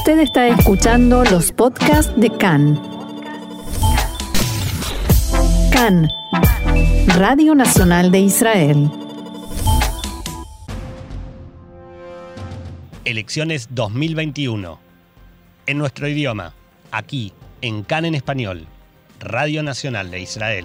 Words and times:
Usted 0.00 0.20
está 0.20 0.48
escuchando 0.48 1.24
los 1.24 1.52
podcasts 1.52 2.10
de 2.16 2.30
CAN. 2.30 2.80
CAN, 5.70 6.08
Radio 7.18 7.54
Nacional 7.54 8.10
de 8.10 8.20
Israel. 8.20 8.90
Elecciones 13.04 13.68
2021. 13.72 14.80
En 15.66 15.76
nuestro 15.76 16.08
idioma, 16.08 16.54
aquí, 16.90 17.34
en 17.60 17.82
CAN 17.82 18.06
en 18.06 18.14
español, 18.14 18.66
Radio 19.20 19.62
Nacional 19.62 20.10
de 20.10 20.20
Israel. 20.20 20.64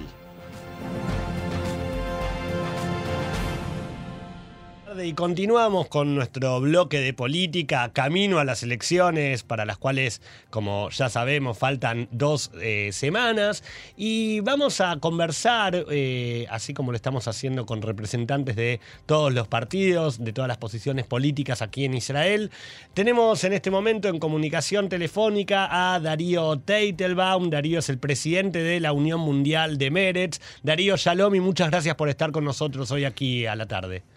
Y 5.04 5.14
continuamos 5.14 5.88
con 5.88 6.16
nuestro 6.16 6.62
bloque 6.62 7.00
de 7.00 7.14
política, 7.14 7.92
camino 7.92 8.40
a 8.40 8.46
las 8.46 8.64
elecciones, 8.64 9.44
para 9.44 9.66
las 9.66 9.78
cuales, 9.78 10.22
como 10.50 10.90
ya 10.90 11.10
sabemos, 11.10 11.58
faltan 11.58 12.08
dos 12.12 12.52
eh, 12.62 12.92
semanas. 12.94 13.64
Y 13.98 14.40
vamos 14.42 14.82
a 14.82 14.98
conversar, 15.00 15.86
eh, 15.90 16.46
así 16.50 16.74
como 16.74 16.92
lo 16.92 16.96
estamos 16.96 17.28
haciendo 17.28 17.66
con 17.66 17.82
representantes 17.82 18.56
de 18.56 18.80
todos 19.06 19.34
los 19.34 19.48
partidos, 19.48 20.24
de 20.24 20.32
todas 20.34 20.48
las 20.48 20.58
posiciones 20.58 21.06
políticas 21.06 21.62
aquí 21.62 21.86
en 21.86 21.96
Israel. 21.96 22.52
Tenemos 22.94 23.44
en 23.44 23.54
este 23.54 23.72
momento 23.72 24.08
en 24.08 24.20
comunicación 24.20 24.88
telefónica 24.88 25.96
a 25.96 26.00
Darío 26.00 26.58
Teitelbaum. 26.60 27.50
Darío 27.50 27.80
es 27.80 27.90
el 27.90 27.98
presidente 27.98 28.60
de 28.60 28.80
la 28.80 28.94
Unión 28.94 29.20
Mundial 29.20 29.78
de 29.78 29.92
Meretz. 29.92 30.40
Darío 30.64 30.96
Shalom 30.96 31.36
y 31.36 31.40
muchas 31.42 31.70
gracias 31.70 31.96
por 31.96 32.08
estar 32.08 32.32
con 32.32 32.46
nosotros 32.46 32.92
hoy 32.92 33.04
aquí 33.04 33.46
a 33.46 33.56
la 33.56 33.66
tarde. 33.66 34.15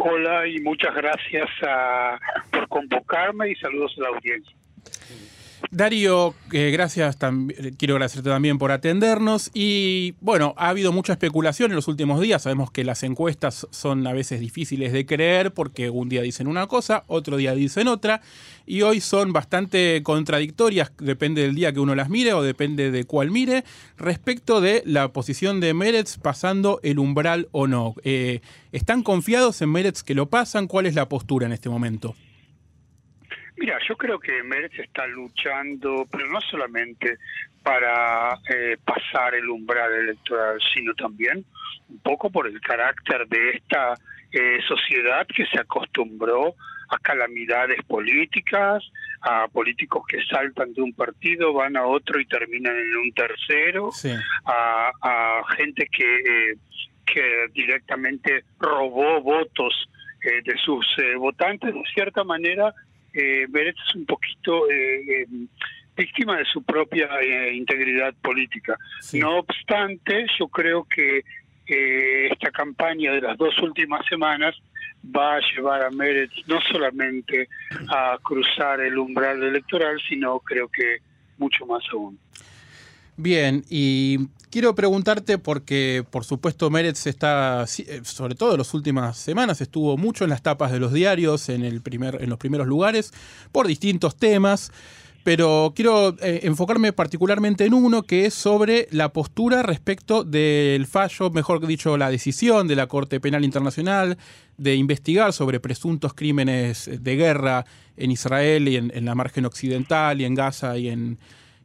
Hola 0.00 0.46
y 0.46 0.60
muchas 0.60 0.94
gracias 0.94 1.48
a, 1.62 2.20
por 2.52 2.68
convocarme 2.68 3.50
y 3.50 3.56
saludos 3.56 3.96
a 3.98 4.02
la 4.02 4.08
audiencia. 4.10 4.57
Darío, 5.70 6.34
eh, 6.52 6.70
gracias, 6.70 7.18
quiero 7.76 7.94
agradecerte 7.94 8.30
también 8.30 8.58
por 8.58 8.72
atendernos. 8.72 9.50
Y 9.52 10.14
bueno, 10.20 10.54
ha 10.56 10.70
habido 10.70 10.92
mucha 10.92 11.12
especulación 11.12 11.70
en 11.70 11.76
los 11.76 11.88
últimos 11.88 12.20
días. 12.20 12.42
Sabemos 12.42 12.70
que 12.70 12.84
las 12.84 13.02
encuestas 13.02 13.66
son 13.70 14.06
a 14.06 14.12
veces 14.12 14.40
difíciles 14.40 14.92
de 14.92 15.04
creer 15.04 15.52
porque 15.52 15.90
un 15.90 16.08
día 16.08 16.22
dicen 16.22 16.46
una 16.46 16.66
cosa, 16.66 17.04
otro 17.06 17.36
día 17.36 17.54
dicen 17.54 17.88
otra. 17.88 18.22
Y 18.66 18.82
hoy 18.82 19.00
son 19.00 19.32
bastante 19.32 20.02
contradictorias, 20.02 20.92
depende 20.98 21.42
del 21.42 21.54
día 21.54 21.72
que 21.72 21.80
uno 21.80 21.94
las 21.94 22.08
mire 22.08 22.32
o 22.34 22.42
depende 22.42 22.90
de 22.90 23.04
cuál 23.04 23.30
mire, 23.30 23.64
respecto 23.96 24.60
de 24.60 24.82
la 24.86 25.12
posición 25.12 25.60
de 25.60 25.74
Meretz 25.74 26.18
pasando 26.18 26.80
el 26.82 26.98
umbral 26.98 27.48
o 27.52 27.66
no. 27.66 27.94
Eh, 28.04 28.40
¿Están 28.72 29.02
confiados 29.02 29.60
en 29.62 29.70
Meretz 29.70 30.02
que 30.02 30.14
lo 30.14 30.28
pasan? 30.28 30.66
¿Cuál 30.66 30.86
es 30.86 30.94
la 30.94 31.08
postura 31.08 31.46
en 31.46 31.52
este 31.52 31.68
momento? 31.68 32.14
Mira, 33.58 33.76
yo 33.88 33.96
creo 33.96 34.20
que 34.20 34.42
Meretz 34.44 34.78
está 34.78 35.06
luchando, 35.08 36.06
pero 36.10 36.26
no 36.28 36.40
solamente 36.40 37.18
para 37.62 38.38
eh, 38.48 38.76
pasar 38.84 39.34
el 39.34 39.48
umbral 39.48 39.92
electoral, 39.92 40.60
sino 40.72 40.94
también 40.94 41.44
un 41.88 41.98
poco 41.98 42.30
por 42.30 42.46
el 42.46 42.60
carácter 42.60 43.26
de 43.26 43.50
esta 43.50 43.94
eh, 44.30 44.60
sociedad 44.66 45.26
que 45.26 45.44
se 45.46 45.58
acostumbró 45.58 46.54
a 46.88 46.98
calamidades 46.98 47.82
políticas, 47.84 48.84
a 49.22 49.48
políticos 49.48 50.04
que 50.06 50.24
saltan 50.26 50.72
de 50.72 50.80
un 50.80 50.92
partido, 50.92 51.52
van 51.52 51.76
a 51.76 51.84
otro 51.84 52.20
y 52.20 52.26
terminan 52.26 52.76
en 52.76 52.96
un 52.96 53.12
tercero, 53.12 53.90
a, 54.46 55.42
gente 55.56 55.88
que, 55.90 56.16
eh, 56.52 56.56
que 57.04 57.48
directamente 57.52 58.44
robó 58.60 59.20
votos 59.20 59.74
de 60.20 60.56
sus 60.64 60.84
votantes, 61.16 61.72
de 61.72 61.82
cierta 61.94 62.24
manera 62.24 62.74
eh, 63.14 63.46
es 63.52 63.94
un 63.94 64.06
poquito 64.06 64.70
eh, 64.70 65.22
em, 65.22 65.48
víctima 65.96 66.38
de 66.38 66.44
su 66.44 66.62
propia 66.62 67.08
eh, 67.20 67.52
integridad 67.54 68.14
política. 68.22 68.76
No 69.14 69.38
obstante, 69.38 70.26
yo 70.38 70.48
creo 70.48 70.84
que 70.84 71.24
eh, 71.66 72.28
esta 72.30 72.50
campaña 72.50 73.12
de 73.12 73.20
las 73.20 73.36
dos 73.36 73.58
últimas 73.58 74.06
semanas 74.06 74.56
va 75.04 75.36
a 75.36 75.40
llevar 75.40 75.82
a 75.82 75.90
Meretz 75.90 76.32
no 76.46 76.60
solamente 76.62 77.48
a 77.88 78.18
cruzar 78.22 78.80
el 78.80 78.96
umbral 78.96 79.42
electoral, 79.42 80.00
sino 80.08 80.38
creo 80.40 80.68
que 80.68 80.98
mucho 81.36 81.66
más 81.66 81.82
aún. 81.92 82.18
Bien, 83.20 83.64
y 83.68 84.28
quiero 84.48 84.76
preguntarte 84.76 85.38
porque, 85.38 86.04
por 86.08 86.24
supuesto, 86.24 86.70
Meretz 86.70 87.08
está, 87.08 87.64
eh, 87.64 88.00
sobre 88.04 88.36
todo 88.36 88.52
en 88.52 88.58
las 88.58 88.72
últimas 88.74 89.18
semanas, 89.18 89.60
estuvo 89.60 89.96
mucho 89.96 90.22
en 90.22 90.30
las 90.30 90.40
tapas 90.40 90.70
de 90.70 90.78
los 90.78 90.92
diarios, 90.92 91.48
en, 91.48 91.64
el 91.64 91.82
primer, 91.82 92.22
en 92.22 92.30
los 92.30 92.38
primeros 92.38 92.68
lugares, 92.68 93.12
por 93.50 93.66
distintos 93.66 94.16
temas. 94.16 94.70
Pero 95.24 95.72
quiero 95.74 96.16
eh, 96.20 96.42
enfocarme 96.44 96.92
particularmente 96.92 97.64
en 97.64 97.74
uno 97.74 98.04
que 98.04 98.26
es 98.26 98.34
sobre 98.34 98.86
la 98.92 99.12
postura 99.12 99.64
respecto 99.64 100.22
del 100.22 100.86
fallo, 100.86 101.30
mejor 101.30 101.66
dicho, 101.66 101.96
la 101.96 102.10
decisión 102.10 102.68
de 102.68 102.76
la 102.76 102.86
Corte 102.86 103.18
Penal 103.18 103.44
Internacional 103.44 104.16
de 104.58 104.76
investigar 104.76 105.32
sobre 105.32 105.58
presuntos 105.58 106.14
crímenes 106.14 106.88
de 107.02 107.16
guerra 107.16 107.66
en 107.96 108.12
Israel 108.12 108.68
y 108.68 108.76
en 108.76 109.04
la 109.04 109.16
margen 109.16 109.44
occidental 109.44 110.20
y 110.20 110.24
en 110.24 110.36
Gaza 110.36 110.78
y 110.78 110.88
en, 110.88 111.18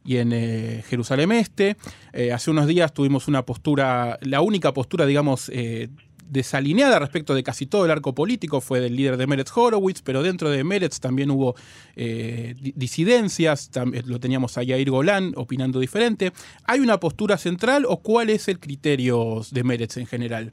y 0.04 0.18
en 0.18 0.32
eh, 0.32 0.82
Jerusalén 0.86 1.32
Este. 1.32 1.76
Eh, 2.12 2.32
hace 2.32 2.50
unos 2.50 2.66
días 2.66 2.92
tuvimos 2.92 3.26
una 3.26 3.42
postura, 3.42 4.18
la 4.20 4.42
única 4.42 4.72
postura, 4.72 5.06
digamos, 5.06 5.50
eh, 5.52 5.88
desalineada 6.26 6.98
respecto 6.98 7.34
de 7.34 7.42
casi 7.42 7.66
todo 7.66 7.84
el 7.84 7.90
arco 7.90 8.14
político 8.14 8.60
fue 8.60 8.80
del 8.80 8.96
líder 8.96 9.16
de 9.16 9.26
Meretz 9.26 9.56
Horowitz, 9.56 10.02
pero 10.02 10.22
dentro 10.22 10.50
de 10.50 10.64
Meretz 10.64 10.98
también 10.98 11.30
hubo 11.30 11.54
disidencias, 11.94 13.70
también 13.70 14.04
lo 14.08 14.18
teníamos 14.18 14.56
a 14.56 14.62
Yair 14.62 14.90
Golan 14.90 15.32
opinando 15.36 15.78
diferente. 15.80 16.32
¿Hay 16.66 16.80
una 16.80 16.98
postura 16.98 17.36
central 17.36 17.84
o 17.86 17.98
cuál 17.98 18.30
es 18.30 18.48
el 18.48 18.58
criterio 18.58 19.42
de 19.52 19.64
Meretz 19.64 19.98
en 19.98 20.06
general? 20.06 20.52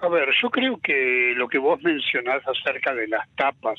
A 0.00 0.08
ver, 0.08 0.28
yo 0.42 0.50
creo 0.50 0.80
que 0.82 1.34
lo 1.36 1.48
que 1.48 1.58
vos 1.58 1.80
mencionás 1.80 2.42
acerca 2.46 2.92
de 2.94 3.06
las 3.06 3.28
tapas 3.36 3.78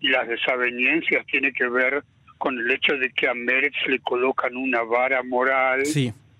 y 0.00 0.08
las 0.08 0.28
desavenencias 0.28 1.26
tiene 1.26 1.52
que 1.52 1.68
ver 1.68 2.04
con 2.40 2.58
el 2.58 2.70
hecho 2.70 2.96
de 2.96 3.10
que 3.10 3.28
a 3.28 3.34
Meretz 3.34 3.76
le 3.86 3.98
colocan 3.98 4.56
una 4.56 4.82
vara 4.82 5.22
moral, 5.22 5.82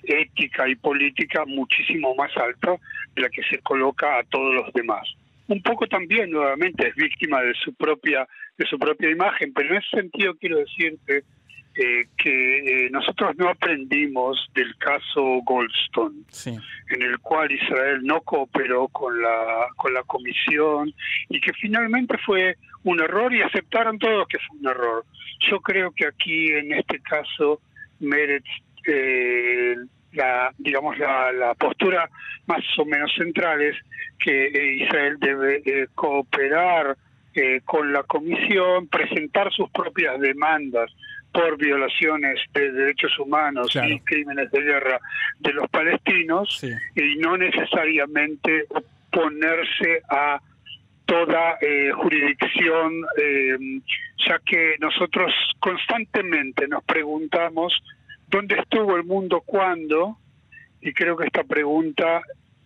ética 0.02 0.66
y 0.66 0.74
política 0.74 1.44
muchísimo 1.44 2.14
más 2.14 2.34
alta 2.38 2.76
de 3.14 3.20
la 3.20 3.28
que 3.28 3.42
se 3.42 3.58
coloca 3.58 4.18
a 4.18 4.24
todos 4.24 4.54
los 4.54 4.72
demás. 4.72 5.06
Un 5.46 5.60
poco 5.60 5.86
también, 5.86 6.30
nuevamente, 6.30 6.88
es 6.88 6.94
víctima 6.94 7.42
de 7.42 7.52
su 7.52 7.74
propia 7.74 8.26
de 8.56 8.66
su 8.66 8.78
propia 8.78 9.10
imagen, 9.10 9.52
pero 9.52 9.74
en 9.74 9.76
ese 9.76 9.90
sentido 9.90 10.34
quiero 10.36 10.56
decirte 10.56 11.22
eh, 11.76 12.06
que 12.16 12.86
eh, 12.86 12.90
nosotros 12.90 13.36
no 13.36 13.48
aprendimos 13.48 14.50
del 14.54 14.76
caso 14.76 15.40
Goldstone, 15.44 16.22
en 16.90 17.02
el 17.02 17.18
cual 17.20 17.50
Israel 17.52 18.00
no 18.02 18.20
cooperó 18.22 18.88
con 18.88 19.20
la 19.22 19.68
con 19.76 19.94
la 19.94 20.02
comisión 20.02 20.92
y 21.28 21.40
que 21.40 21.52
finalmente 21.54 22.18
fue 22.18 22.56
un 22.82 23.00
error 23.00 23.32
y 23.32 23.42
aceptaron 23.42 23.98
todos 23.98 24.26
que 24.28 24.38
fue 24.38 24.58
un 24.58 24.68
error. 24.68 25.04
Yo 25.48 25.60
creo 25.60 25.92
que 25.92 26.06
aquí 26.06 26.48
en 26.48 26.72
este 26.72 27.00
caso 27.00 27.60
Meretz 28.00 28.48
eh, 28.86 29.76
la 30.12 30.52
digamos 30.58 30.98
la, 30.98 31.32
la, 31.32 31.54
postura 31.54 32.10
más 32.46 32.64
o 32.78 32.84
menos 32.84 33.12
central 33.14 33.62
es 33.62 33.76
que 34.18 34.46
eh, 34.46 34.84
Israel 34.84 35.16
debe 35.20 35.62
eh, 35.64 35.86
cooperar 35.94 36.96
eh, 37.34 37.60
con 37.64 37.92
la 37.92 38.02
comisión, 38.02 38.88
presentar 38.88 39.52
sus 39.52 39.70
propias 39.70 40.18
demandas 40.20 40.90
por 41.32 41.56
violaciones 41.56 42.40
de 42.52 42.72
derechos 42.72 43.18
humanos 43.18 43.74
y 43.74 44.00
crímenes 44.00 44.50
de 44.50 44.60
guerra 44.62 45.00
de 45.38 45.52
los 45.52 45.68
palestinos 45.70 46.62
y 46.94 47.16
no 47.18 47.36
necesariamente 47.36 48.66
oponerse 48.68 50.02
a 50.08 50.40
toda 51.04 51.58
eh, 51.60 51.90
jurisdicción, 51.92 52.92
eh, 53.20 53.58
ya 54.28 54.38
que 54.44 54.76
nosotros 54.78 55.32
constantemente 55.58 56.68
nos 56.68 56.84
preguntamos 56.84 57.72
dónde 58.28 58.56
estuvo 58.56 58.96
el 58.96 59.04
mundo 59.04 59.42
cuando, 59.44 60.18
y 60.80 60.92
creo 60.92 61.16
que 61.16 61.26
esta 61.26 61.42
pregunta 61.42 62.22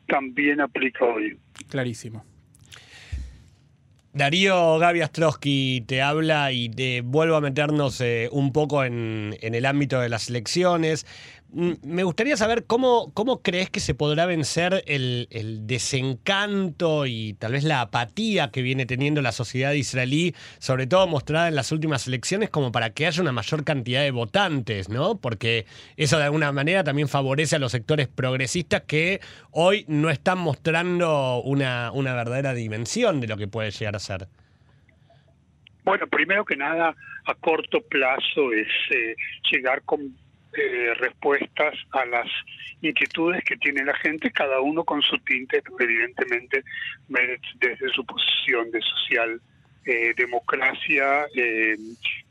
también 0.06 0.60
aplica 0.60 1.06
hoy. 1.06 1.38
Clarísimo. 1.70 2.24
Darío 4.14 4.78
Gaby 4.78 5.00
Astrosky 5.00 5.80
te 5.88 6.00
habla 6.00 6.52
y 6.52 6.68
te 6.68 7.00
vuelvo 7.00 7.34
a 7.34 7.40
meternos 7.40 8.00
eh, 8.00 8.28
un 8.30 8.52
poco 8.52 8.84
en, 8.84 9.36
el 9.40 9.66
ámbito 9.66 9.98
de 9.98 10.08
las 10.08 10.28
elecciones. 10.28 11.04
Me 11.54 12.02
gustaría 12.02 12.36
saber 12.36 12.64
cómo, 12.66 13.12
cómo 13.14 13.40
crees 13.40 13.70
que 13.70 13.78
se 13.78 13.94
podrá 13.94 14.26
vencer 14.26 14.82
el, 14.86 15.28
desencanto 15.66 17.06
y 17.06 17.34
tal 17.34 17.52
vez 17.52 17.62
la 17.62 17.80
apatía 17.80 18.50
que 18.50 18.60
viene 18.60 18.86
teniendo 18.86 19.22
la 19.22 19.30
sociedad 19.30 19.72
israelí, 19.72 20.34
sobre 20.58 20.88
todo 20.88 21.06
mostrada 21.06 21.46
en 21.46 21.54
las 21.54 21.70
últimas 21.70 22.08
elecciones, 22.08 22.50
como 22.50 22.72
para 22.72 22.90
que 22.90 23.06
haya 23.06 23.22
una 23.22 23.30
mayor 23.30 23.62
cantidad 23.62 24.02
de 24.02 24.10
votantes, 24.10 24.88
¿no? 24.88 25.20
Porque 25.20 25.66
eso 25.96 26.18
de 26.18 26.24
alguna 26.24 26.50
manera 26.50 26.82
también 26.82 27.06
favorece 27.06 27.54
a 27.54 27.60
los 27.60 27.70
sectores 27.70 28.08
progresistas 28.08 28.82
que 28.82 29.20
hoy 29.52 29.84
no 29.86 30.10
están 30.10 30.38
mostrando 30.38 31.40
una, 31.42 31.92
una 31.92 32.14
verdadera 32.14 32.52
dimensión 32.52 33.20
de 33.20 33.28
lo 33.28 33.36
que 33.36 33.46
puede 33.46 33.70
llegar 33.70 33.94
a 33.94 34.00
ser. 34.00 34.26
Bueno, 35.84 36.06
primero 36.08 36.44
que 36.44 36.56
nada, 36.56 36.96
a 37.26 37.34
corto 37.34 37.80
plazo 37.82 38.52
es 38.52 38.68
eh, 38.90 39.14
llegar 39.52 39.82
con 39.82 40.16
eh, 40.56 40.94
respuestas 40.94 41.74
a 41.92 42.04
las 42.06 42.26
inquietudes 42.82 43.42
que 43.44 43.56
tiene 43.56 43.84
la 43.84 43.94
gente, 43.94 44.30
cada 44.30 44.60
uno 44.60 44.84
con 44.84 45.02
su 45.02 45.18
tinte, 45.18 45.62
evidentemente, 45.78 46.64
desde 47.08 47.88
su 47.90 48.04
posición 48.04 48.70
de 48.70 48.80
social 48.80 49.40
eh, 49.86 50.14
democracia, 50.16 51.26
eh, 51.36 51.76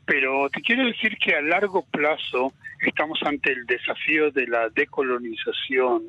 pero 0.04 0.50
te 0.50 0.60
quiero 0.60 0.86
decir 0.86 1.16
que 1.18 1.34
a 1.34 1.40
largo 1.40 1.84
plazo 1.86 2.52
estamos 2.80 3.22
ante 3.22 3.52
el 3.52 3.64
desafío 3.66 4.30
de 4.32 4.46
la 4.48 4.68
decolonización 4.70 6.02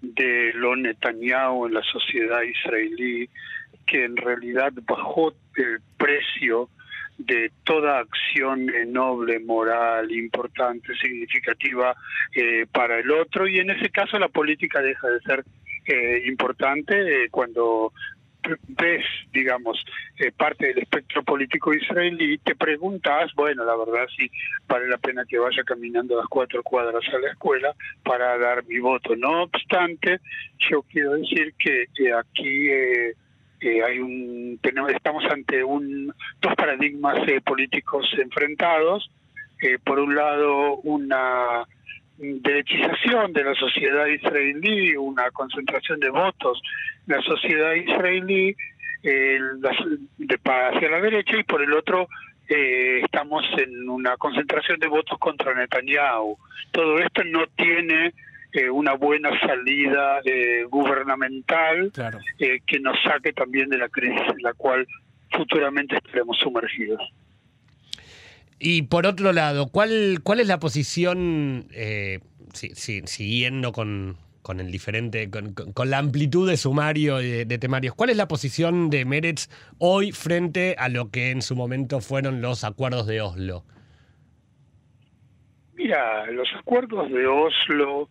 de 0.00 0.52
lo 0.54 0.76
Netanyahu 0.76 1.66
en 1.66 1.74
la 1.74 1.82
sociedad 1.82 2.40
israelí, 2.42 3.28
que 3.86 4.04
en 4.04 4.16
realidad 4.16 4.72
bajó 4.86 5.34
el 5.56 5.80
precio 5.98 6.70
de 7.26 7.50
toda 7.64 8.00
acción 8.00 8.66
noble, 8.88 9.40
moral, 9.40 10.10
importante, 10.10 10.94
significativa 10.94 11.94
eh, 12.34 12.66
para 12.72 12.98
el 12.98 13.10
otro 13.10 13.46
y 13.46 13.58
en 13.58 13.70
ese 13.70 13.90
caso 13.90 14.18
la 14.18 14.28
política 14.28 14.80
deja 14.80 15.08
de 15.08 15.20
ser 15.20 15.44
eh, 15.86 16.22
importante 16.26 17.24
eh, 17.24 17.28
cuando 17.30 17.92
ves, 18.68 19.04
digamos, 19.32 19.84
eh, 20.18 20.32
parte 20.32 20.68
del 20.68 20.78
espectro 20.78 21.22
político 21.22 21.74
israelí, 21.74 22.38
te 22.38 22.54
preguntas, 22.54 23.30
bueno, 23.34 23.64
la 23.64 23.76
verdad 23.76 24.06
sí, 24.16 24.30
vale 24.66 24.88
la 24.88 24.98
pena 24.98 25.24
que 25.28 25.38
vaya 25.38 25.62
caminando 25.64 26.16
las 26.16 26.26
cuatro 26.26 26.62
cuadras 26.62 27.02
a 27.12 27.18
la 27.18 27.30
escuela 27.30 27.74
para 28.02 28.38
dar 28.38 28.64
mi 28.66 28.78
voto. 28.78 29.14
No 29.16 29.42
obstante, 29.42 30.20
yo 30.70 30.82
quiero 30.82 31.12
decir 31.12 31.54
que 31.58 31.86
aquí 32.12 32.70
eh, 32.70 33.14
eh, 33.60 33.82
hay 33.82 33.98
un, 33.98 34.58
tenemos, 34.62 34.90
estamos 34.90 35.24
ante 35.30 35.62
un, 35.62 36.12
dos 36.40 36.54
paradigmas 36.54 37.18
políticos 37.44 38.08
enfrentados. 38.18 39.10
por 39.84 39.98
un 39.98 40.14
lado, 40.14 40.76
una 40.84 41.66
derechización 42.16 43.32
de 43.32 43.44
la 43.44 43.54
sociedad 43.54 44.06
israelí, 44.06 44.96
una 44.96 45.30
concentración 45.30 46.00
de 46.00 46.10
votos 46.10 46.60
en 47.06 47.16
la 47.16 47.22
sociedad 47.22 47.72
israelí 47.74 48.54
de, 49.02 50.40
hacia 50.44 50.90
la 50.90 51.00
derecha 51.00 51.36
y 51.38 51.44
por 51.44 51.62
el 51.62 51.72
otro 51.72 52.08
eh, 52.48 53.00
estamos 53.04 53.44
en 53.58 53.88
una 53.88 54.16
concentración 54.16 54.78
de 54.80 54.88
votos 54.88 55.18
contra 55.18 55.54
Netanyahu. 55.54 56.36
Todo 56.72 56.98
esto 56.98 57.22
no 57.24 57.46
tiene 57.56 58.12
eh, 58.52 58.68
una 58.70 58.94
buena 58.94 59.30
salida 59.40 60.20
eh, 60.24 60.64
gubernamental 60.68 61.92
que 61.92 62.80
nos 62.80 62.96
saque 63.02 63.32
también 63.32 63.68
de 63.68 63.78
la 63.78 63.88
crisis 63.88 64.22
en 64.28 64.42
la 64.42 64.52
cual 64.54 64.86
futuramente 65.30 65.96
estaremos 65.96 66.38
sumergidos. 66.38 67.00
Y 68.58 68.82
por 68.82 69.06
otro 69.06 69.32
lado, 69.32 69.68
¿cuál, 69.68 70.20
cuál 70.22 70.38
es 70.40 70.46
la 70.46 70.58
posición, 70.58 71.66
eh, 71.72 72.20
siguiendo 72.52 73.72
con, 73.72 74.18
con, 74.42 74.60
el 74.60 74.70
diferente, 74.70 75.30
con, 75.30 75.90
la 75.90 75.98
amplitud 75.98 76.48
de 76.48 76.58
sumario 76.58 77.16
de, 77.16 77.46
de, 77.46 77.58
temarios, 77.58 77.94
cuál 77.94 78.10
es 78.10 78.18
la 78.18 78.28
posición 78.28 78.90
de 78.90 79.06
Meretz 79.06 79.48
hoy 79.78 80.12
frente 80.12 80.76
a 80.78 80.90
lo 80.90 81.10
que 81.10 81.30
en 81.30 81.40
su 81.40 81.56
momento 81.56 82.00
fueron 82.00 82.42
los 82.42 82.62
acuerdos 82.62 83.06
de 83.06 83.22
Oslo? 83.22 83.64
Mira, 85.82 86.26
los 86.30 86.46
acuerdos 86.54 87.10
de 87.10 87.26
Oslo 87.26 88.10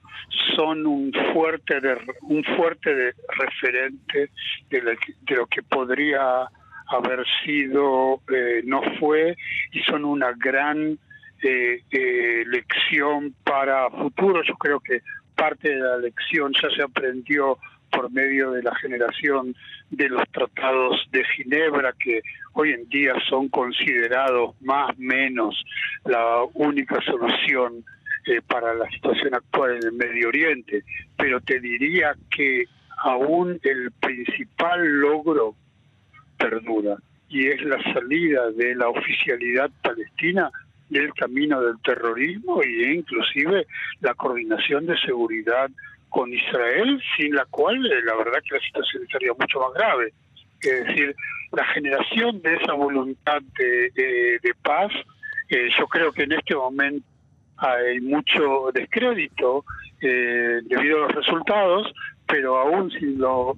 son 0.56 0.88
un 0.88 1.14
fuerte 1.32 1.80
de, 1.80 2.00
un 2.24 2.44
fuerte 2.44 2.96
de 2.96 3.14
referente 3.38 4.32
de, 4.72 4.82
de 4.82 5.36
lo 5.36 5.46
que 5.46 5.62
podría 5.62 6.50
haber 6.88 7.24
sido, 7.46 8.22
eh, 8.34 8.64
no 8.66 8.82
fue, 9.00 9.38
y 9.72 9.82
son 9.82 10.04
una 10.04 10.32
gran 10.36 10.98
eh, 11.44 11.84
eh, 11.92 12.44
lección 12.48 13.36
para 13.44 13.88
futuro. 13.92 14.42
Yo 14.42 14.56
creo 14.56 14.80
que 14.80 15.02
parte 15.36 15.70
de 15.70 15.80
la 15.80 15.98
lección 15.98 16.52
ya 16.60 16.72
se 16.76 16.82
aprendió 16.82 17.60
por 17.92 18.12
medio 18.12 18.52
de 18.52 18.64
la 18.64 18.76
generación 18.76 19.56
de 19.90 20.10
los 20.10 20.24
tratados 20.32 21.08
de 21.12 21.24
Ginebra, 21.36 21.94
que 21.94 22.22
hoy 22.54 22.72
en 22.74 22.88
día 22.90 23.14
son 23.30 23.50
considerados 23.50 24.56
más 24.62 24.92
o 24.92 24.94
menos 24.98 25.64
la 26.06 26.44
única 26.54 27.02
solución 27.02 27.84
para 28.48 28.74
la 28.76 28.90
situación 28.90 29.34
actual 29.34 29.78
en 29.78 29.84
el 29.84 29.92
Medio 29.94 30.28
Oriente. 30.28 30.84
Pero 31.18 31.42
te 31.42 31.60
diría 31.60 32.14
que 32.30 32.66
aún 32.98 33.60
el 33.64 33.92
principal 34.00 34.86
logro 35.00 35.56
perdura 36.38 36.98
y 37.30 37.48
es 37.48 37.62
la 37.64 37.82
salida 37.94 38.52
de 38.52 38.76
la 38.76 38.90
oficialidad 38.90 39.70
palestina 39.82 40.52
del 40.90 41.14
camino 41.14 41.62
del 41.62 41.80
terrorismo 41.82 42.62
e 42.64 42.94
inclusive 42.94 43.68
la 44.02 44.14
coordinación 44.16 44.88
de 44.88 44.98
seguridad 44.98 45.70
con 46.10 46.34
Israel, 46.34 47.02
sin 47.16 47.36
la 47.36 47.46
cual 47.46 47.86
eh, 47.86 48.02
la 48.04 48.16
verdad 48.16 48.40
que 48.48 48.56
la 48.56 48.62
situación 48.62 49.04
estaría 49.04 49.32
mucho 49.40 49.60
más 49.60 49.74
grave. 49.74 50.14
Es 50.62 50.86
decir, 50.86 51.16
la 51.52 51.66
generación 51.66 52.42
de 52.42 52.56
esa 52.56 52.74
voluntad 52.74 53.42
de, 53.58 54.54
paz, 54.64 54.92
eh, 55.50 55.70
yo 55.78 55.88
creo 55.88 56.12
que 56.12 56.24
en 56.24 56.34
este 56.34 56.56
momento 56.56 57.06
hay 57.58 58.00
mucho 58.02 58.72
descrédito 58.74 59.66
eh, 60.02 60.62
debido 60.64 60.98
a 60.98 61.08
los 61.08 61.16
resultados, 61.16 61.94
pero 62.28 62.58
aún 62.58 62.92
si 62.92 63.16
lo 63.16 63.56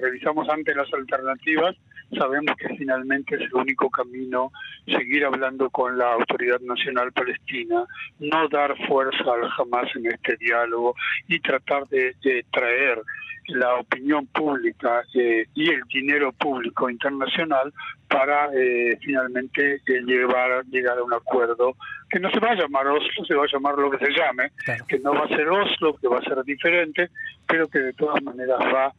revisamos 0.00 0.48
ante 0.48 0.74
las 0.74 0.92
alternativas, 0.92 1.76
sabemos 2.18 2.56
que 2.56 2.74
finalmente 2.76 3.36
es 3.36 3.42
el 3.42 3.54
único 3.54 3.90
camino 3.90 4.50
seguir 4.86 5.24
hablando 5.24 5.70
con 5.70 5.98
la 5.98 6.12
Autoridad 6.12 6.60
Nacional 6.60 7.12
Palestina, 7.12 7.84
no 8.18 8.48
dar 8.48 8.76
fuerza 8.86 9.24
al 9.24 9.50
Hamas 9.58 9.94
en 9.96 10.06
este 10.06 10.36
diálogo 10.36 10.94
y 11.28 11.40
tratar 11.40 11.86
de, 11.88 12.14
traer 12.52 13.00
la 13.48 13.74
opinión 13.74 14.26
pública 14.26 15.02
eh, 15.14 15.46
y 15.54 15.70
el 15.70 15.82
dinero 15.92 16.32
público 16.32 16.88
internacional 16.88 17.72
para 18.08 18.48
eh, 18.54 18.98
finalmente 19.02 19.82
eh, 19.86 20.00
llevar, 20.04 20.64
llegar 20.66 20.98
a 20.98 21.02
un 21.02 21.12
acuerdo 21.12 21.76
que 22.08 22.20
no 22.20 22.30
se 22.30 22.40
va 22.40 22.50
a 22.50 22.54
llamar 22.54 22.86
Oslo, 22.86 23.24
se 23.26 23.34
va 23.34 23.44
a 23.44 23.52
llamar 23.52 23.76
lo 23.76 23.90
que 23.90 24.04
se 24.04 24.12
llame, 24.12 24.52
que 24.88 24.98
no 25.00 25.12
va 25.12 25.24
a 25.24 25.28
ser 25.28 25.48
Oslo, 25.48 25.96
que 25.96 26.08
va 26.08 26.18
a 26.18 26.22
ser 26.22 26.42
diferente, 26.44 27.10
pero 27.46 27.68
que 27.68 27.80
de 27.80 27.92
todas 27.92 28.22
maneras 28.22 28.58
va 28.60 28.92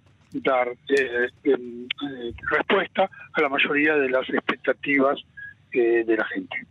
dar 0.44 0.68
eh, 0.90 1.30
em, 1.44 1.86
eh, 1.86 2.34
respuesta 2.50 3.10
a 3.34 3.42
la 3.42 3.50
mayoría 3.50 3.96
de 3.96 4.10
las 4.10 4.28
expectativas 4.30 5.20
eh, 5.72 6.04
de 6.06 6.18
la 6.18 6.26
gente. 6.26 6.66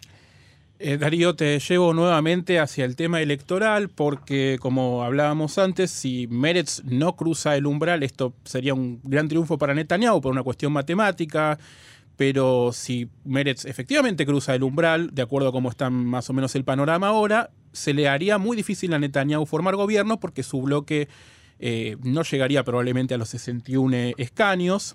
Darío, 0.84 1.34
te 1.34 1.58
llevo 1.60 1.94
nuevamente 1.94 2.60
hacia 2.60 2.84
el 2.84 2.94
tema 2.94 3.22
electoral 3.22 3.88
porque, 3.88 4.58
como 4.60 5.02
hablábamos 5.02 5.56
antes, 5.56 5.90
si 5.90 6.26
Meretz 6.26 6.82
no 6.84 7.16
cruza 7.16 7.56
el 7.56 7.64
umbral, 7.64 8.02
esto 8.02 8.34
sería 8.44 8.74
un 8.74 9.00
gran 9.02 9.28
triunfo 9.28 9.56
para 9.56 9.72
Netanyahu 9.72 10.20
por 10.20 10.32
una 10.32 10.42
cuestión 10.42 10.74
matemática, 10.74 11.58
pero 12.16 12.70
si 12.74 13.08
Meretz 13.24 13.64
efectivamente 13.64 14.26
cruza 14.26 14.54
el 14.54 14.62
umbral, 14.62 15.14
de 15.14 15.22
acuerdo 15.22 15.48
a 15.48 15.52
cómo 15.52 15.70
está 15.70 15.88
más 15.88 16.28
o 16.28 16.34
menos 16.34 16.54
el 16.54 16.64
panorama 16.64 17.08
ahora, 17.08 17.50
se 17.72 17.94
le 17.94 18.06
haría 18.06 18.36
muy 18.36 18.54
difícil 18.54 18.92
a 18.92 18.98
Netanyahu 18.98 19.46
formar 19.46 19.76
gobierno 19.76 20.20
porque 20.20 20.42
su 20.42 20.60
bloque 20.60 21.08
eh, 21.60 21.96
no 22.02 22.24
llegaría 22.24 22.62
probablemente 22.62 23.14
a 23.14 23.18
los 23.18 23.30
61 23.30 24.12
escaños. 24.18 24.94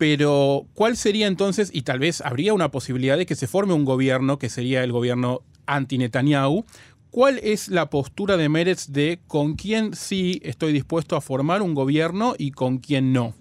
Pero, 0.00 0.64
¿cuál 0.72 0.96
sería 0.96 1.26
entonces, 1.26 1.70
y 1.74 1.82
tal 1.82 1.98
vez 1.98 2.22
habría 2.22 2.54
una 2.54 2.70
posibilidad 2.70 3.18
de 3.18 3.26
que 3.26 3.34
se 3.34 3.46
forme 3.46 3.74
un 3.74 3.84
gobierno, 3.84 4.38
que 4.38 4.48
sería 4.48 4.82
el 4.82 4.92
gobierno 4.92 5.42
anti-Netanyahu? 5.66 6.64
¿Cuál 7.10 7.38
es 7.42 7.68
la 7.68 7.90
postura 7.90 8.38
de 8.38 8.48
Meretz 8.48 8.90
de 8.92 9.18
con 9.26 9.56
quién 9.56 9.92
sí 9.92 10.40
estoy 10.42 10.72
dispuesto 10.72 11.16
a 11.16 11.20
formar 11.20 11.60
un 11.60 11.74
gobierno 11.74 12.34
y 12.38 12.52
con 12.52 12.78
quién 12.78 13.12
no? 13.12 13.34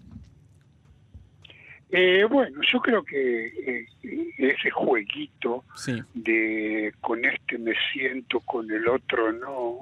Eh, 1.92 2.26
bueno, 2.30 2.60
yo 2.70 2.82
creo 2.82 3.06
que 3.06 3.46
eh, 3.48 3.88
ese 4.38 4.70
jueguito 4.70 5.64
de 6.14 6.94
con 7.00 7.24
este 7.24 7.58
me 7.58 7.72
siento, 7.94 8.42
con 8.42 8.70
el 8.70 8.86
otro 8.90 9.32
no, 9.32 9.78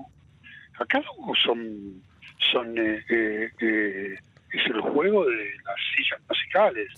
acá 0.80 1.02
son 1.44 2.04
son 2.52 2.78
eh, 2.78 3.04
eh, 3.10 3.50
eh, 3.62 4.16
es 4.52 4.66
el 4.68 4.82
juego 4.82 5.26
de 5.26 5.52
las 5.66 5.76
sillas 5.96 6.22
musicales. 6.30 6.90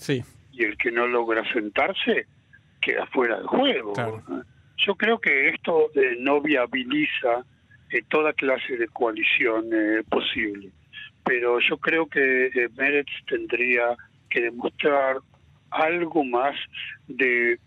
Y 0.52 0.64
el 0.64 0.76
que 0.76 0.90
no 0.90 1.06
logra 1.06 1.42
sentarse 1.52 2.26
queda 2.80 3.06
fuera 3.06 3.36
del 3.36 3.46
juego. 3.46 3.92
Yo 4.76 4.94
creo 4.94 5.18
que 5.18 5.50
esto 5.50 5.90
no 6.20 6.40
viabiliza 6.40 7.44
toda 8.08 8.32
clase 8.32 8.76
de 8.76 8.88
coalición 8.88 9.66
posible. 10.08 10.70
Pero 11.24 11.60
yo 11.60 11.76
creo 11.76 12.06
que 12.06 12.50
Meretz 12.76 13.10
tendría 13.28 13.96
que 14.28 14.42
demostrar 14.42 15.18
algo 15.70 16.24
más 16.24 16.56
de 17.06 17.58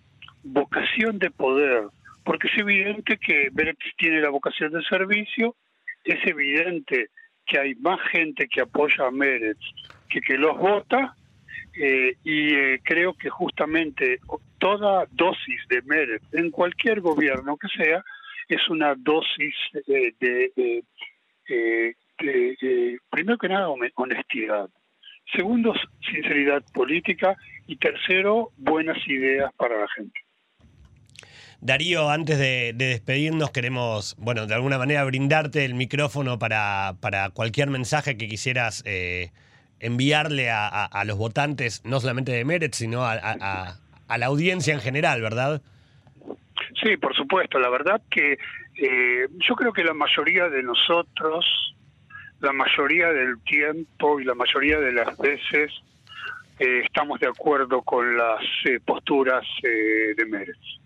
vocación 0.43 1.19
de 1.19 1.29
poder, 1.29 1.83
porque 2.25 2.47
es 2.47 2.57
evidente 2.57 3.17
que 3.17 3.49
Meretz 3.53 3.83
tiene 3.97 4.19
la 4.21 4.29
vocación 4.29 4.71
de 4.71 4.83
servicio, 4.83 5.55
es 6.03 6.19
evidente 6.25 7.09
que 7.45 7.59
hay 7.59 7.75
más 7.75 7.99
gente 8.11 8.47
que 8.47 8.61
apoya 8.61 9.07
a 9.07 9.11
Meretz 9.11 9.59
que 10.09 10.21
que 10.21 10.37
los 10.37 10.57
vota 10.57 11.15
eh, 11.75 12.15
y 12.23 12.53
eh, 12.53 12.81
creo 12.83 13.13
que 13.13 13.29
justamente 13.29 14.19
toda 14.59 15.07
dosis 15.11 15.59
de 15.69 15.81
Meredith 15.83 16.33
en 16.33 16.51
cualquier 16.51 17.01
gobierno 17.01 17.57
que 17.57 17.67
sea 17.69 18.03
es 18.47 18.69
una 18.69 18.93
dosis 18.95 19.55
de, 19.87 20.13
de 20.19 20.83
primero 23.09 23.37
que 23.37 23.49
nada 23.49 23.69
honestidad, 23.95 24.69
segundo 25.35 25.73
sinceridad 26.09 26.63
política 26.73 27.35
y 27.67 27.77
tercero 27.77 28.49
buenas 28.57 28.97
ideas 29.07 29.51
para 29.55 29.79
la 29.79 29.87
gente. 29.89 30.22
Darío, 31.63 32.09
antes 32.09 32.37
de, 32.37 32.73
despedirnos, 32.75 33.49
queremos, 33.51 34.17
bueno, 34.19 34.47
de 34.47 34.53
alguna 34.53 34.77
manera 34.77 35.05
brindarte 35.05 35.63
el 35.63 35.75
micrófono 35.75 36.37
para, 36.37 36.95
para 36.99 37.29
cualquier 37.29 37.69
mensaje 37.69 38.17
que 38.17 38.27
quisieras 38.27 38.83
eh, 38.85 39.31
enviarle 39.79 40.49
a, 40.51 41.03
los 41.05 41.17
votantes, 41.17 41.81
no 41.85 42.01
solamente 42.01 42.33
de 42.33 42.43
Meretz, 42.43 42.75
sino 42.75 43.05
a, 43.05 43.77
la 44.17 44.25
audiencia 44.25 44.73
en 44.73 44.81
general, 44.81 45.21
¿verdad? 45.21 45.61
Sí, 46.83 46.97
por 46.97 47.15
supuesto. 47.15 47.57
La 47.59 47.69
verdad 47.69 48.01
que 48.11 48.33
eh, 48.33 49.27
yo 49.47 49.55
creo 49.55 49.71
que 49.71 49.85
la 49.85 49.93
mayoría 49.93 50.49
de 50.49 50.63
nosotros, 50.63 51.45
la 52.41 52.51
mayoría 52.51 53.07
del 53.07 53.41
tiempo 53.43 54.19
y 54.19 54.25
la 54.25 54.35
mayoría 54.35 54.81
de 54.81 54.91
las 54.91 55.17
veces 55.17 55.71
eh, 56.59 56.81
estamos 56.83 57.21
de 57.21 57.27
acuerdo 57.27 57.81
con 57.83 58.17
las 58.17 58.43
posturas 58.85 59.45
de 59.63 60.25
Meretz 60.25 60.82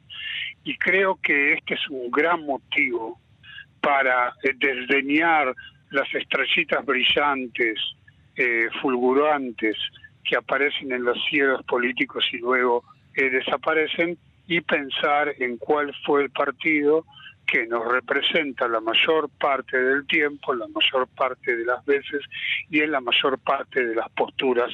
y 0.68 0.78
creo 0.78 1.18
que 1.24 1.54
este 1.54 1.76
es 1.76 1.90
un 1.90 2.12
gran 2.12 2.46
motivo 2.46 3.18
para 3.80 4.34
eh, 4.44 4.52
desdeñar 4.54 5.56
las 5.92 6.14
estrellitas 6.14 6.86
brillantes, 6.86 7.80
eh, 8.36 8.68
fulgurantes, 8.82 9.78
que 10.26 10.36
aparecen 10.36 10.92
en 10.92 11.06
los 11.06 11.18
cielos 11.30 11.64
políticos 11.64 12.26
y 12.34 12.40
luego 12.40 12.84
eh, 13.16 13.30
desaparecen, 13.30 14.18
y 14.46 14.60
pensar 14.60 15.34
en 15.40 15.56
cuál 15.56 15.96
fue 16.06 16.24
el 16.24 16.32
partido 16.32 17.06
que 17.46 17.66
nos 17.66 17.90
representa 17.90 18.68
la 18.68 18.82
mayor 18.82 19.30
parte 19.40 19.82
del 19.82 20.06
tiempo, 20.06 20.54
la 20.54 20.68
mayor 20.68 21.08
parte 21.16 21.56
de 21.56 21.64
las 21.64 21.86
veces 21.86 22.26
y 22.70 22.82
en 22.82 22.92
la 22.92 23.00
mayor 23.00 23.40
parte 23.40 23.86
de 23.86 23.96
las 23.96 24.10
posturas 24.10 24.70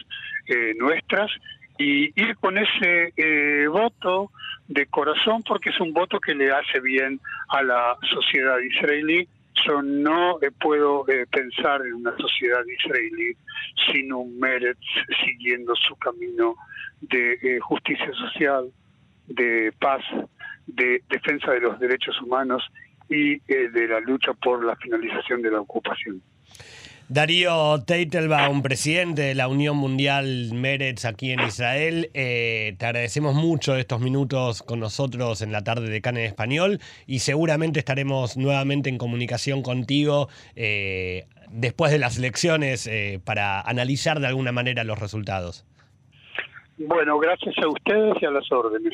nuestras 0.76 1.32
y 1.78 2.20
ir 2.20 2.36
con 2.38 2.58
ese 2.58 3.14
eh, 3.18 3.68
voto 3.68 4.32
de 4.68 4.86
corazón 4.88 5.44
porque 5.44 5.70
es 5.70 5.80
un 5.80 5.94
voto 5.94 6.20
que 6.20 6.36
le 6.36 6.52
hace 6.52 6.80
bien 6.80 7.20
a 7.50 7.64
la 7.64 7.98
sociedad 8.14 8.58
israelí. 8.60 9.28
Yo 9.66 9.82
no 9.82 10.42
eh, 10.42 10.52
puedo 10.52 11.08
eh, 11.08 11.26
pensar 11.32 11.82
en 11.86 11.94
una 11.94 12.16
sociedad 12.18 12.62
israelí 12.66 13.36
sin 13.92 14.14
un 14.14 14.40
Meretz 14.40 14.80
siguiendo 15.26 15.76
su 15.76 15.96
camino 15.96 16.56
de 17.02 17.60
justicia 17.62 18.12
social, 18.14 18.72
de 19.28 19.74
paz, 19.80 20.04
de 20.68 21.04
defensa 21.10 21.52
de 21.52 21.60
los 21.60 21.80
derechos 21.80 22.20
humanos 22.22 22.64
y 23.10 23.40
de 23.40 23.88
la 23.90 24.00
lucha 24.00 24.34
por 24.34 24.64
la 24.64 24.76
finalización 24.78 25.42
de 25.42 25.52
la 25.52 25.60
ocupación. 25.60 26.22
Darío 27.10 27.84
Teitelbaum, 27.86 28.62
presidente 28.62 29.24
de 29.24 29.36
la 29.36 29.50
Unión 29.50 29.76
Mundial 29.76 30.52
Meretz 30.54 31.04
aquí 31.04 31.32
en 31.32 31.42
Israel, 31.42 32.10
eh, 32.14 32.76
te 32.80 32.86
agradecemos 32.86 33.36
mucho 33.36 33.76
estos 33.76 34.00
minutos 34.00 34.64
con 34.64 34.80
nosotros 34.80 35.42
en 35.42 35.52
la 35.52 35.64
tarde 35.64 35.90
de 35.90 36.02
Can 36.02 36.16
Español 36.16 36.80
y 37.06 37.20
seguramente 37.20 37.80
estaremos 37.80 38.38
nuevamente 38.38 38.90
en 38.90 38.98
comunicación 38.98 39.64
contigo 39.64 40.30
eh, 40.56 41.26
después 41.50 41.92
de 41.92 42.00
las 42.00 42.18
elecciones 42.18 42.88
eh, 42.88 43.20
para 43.24 43.60
analizar 43.60 44.22
de 44.22 44.28
alguna 44.28 44.54
manera 44.54 44.86
los 44.86 44.98
resultados. 44.98 45.66
Bueno, 46.78 47.20
gracias 47.20 47.54
a 47.62 47.68
ustedes 47.68 48.16
y 48.22 48.26
a 48.26 48.32
las 48.32 48.50
órdenes. 48.50 48.94